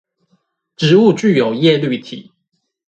[0.77, 2.31] 植物具有葉綠體